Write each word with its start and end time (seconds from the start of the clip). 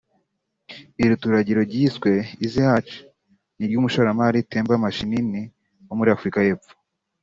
Iri 1.03 1.15
turagiro 1.23 1.59
ryiswe 1.69 2.11
“Easy 2.43 2.61
hatch” 2.67 2.93
ni 3.57 3.61
iry’umushoramari 3.65 4.47
Temba 4.51 4.83
Mashinini 4.83 5.41
wo 5.87 5.93
muri 5.99 6.09
Afurika 6.15 6.39
y’Epfo 6.47 6.71